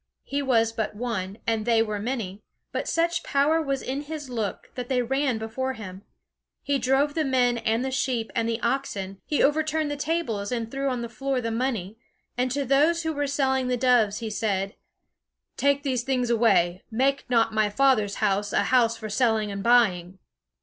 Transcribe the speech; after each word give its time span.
He 0.23 0.41
was 0.41 0.73
but 0.73 0.95
one, 0.95 1.37
and 1.45 1.63
they 1.63 1.83
were 1.83 1.99
many; 1.99 2.41
but 2.71 2.87
such 2.87 3.21
power 3.21 3.61
was 3.61 3.83
in 3.83 4.01
his 4.01 4.31
look, 4.31 4.71
that 4.73 4.89
they 4.89 5.03
ran 5.03 5.37
before 5.37 5.73
him. 5.73 6.01
He 6.63 6.79
drove 6.79 7.13
the 7.13 7.23
men 7.23 7.59
and 7.59 7.85
the 7.85 7.91
sheep 7.91 8.31
and 8.33 8.49
the 8.49 8.59
oxen; 8.61 9.19
he 9.27 9.43
overturned 9.43 9.91
the 9.91 9.95
tables 9.95 10.51
and 10.51 10.71
threw 10.71 10.89
on 10.89 11.03
the 11.03 11.07
floor 11.07 11.39
the 11.39 11.51
money, 11.51 11.99
and 12.35 12.49
to 12.49 12.65
those 12.65 13.03
who 13.03 13.13
were 13.13 13.27
selling 13.27 13.67
the 13.67 13.77
doves 13.77 14.17
he 14.17 14.31
said: 14.31 14.73
"Take 15.55 15.83
these 15.83 16.01
things 16.01 16.31
away; 16.31 16.81
make 16.89 17.29
not 17.29 17.53
my 17.53 17.69
Father's 17.69 18.15
house 18.15 18.51
a 18.53 18.63
house 18.73 18.97
for 18.97 19.07
selling 19.07 19.51
and 19.51 19.61
buying!" 19.61 20.17